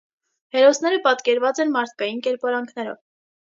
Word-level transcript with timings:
Հերոսները 0.55 1.01
պատկերված 1.03 1.63
են 1.67 1.77
մարդկային 1.77 2.27
կերպարանքներով։ 2.31 3.03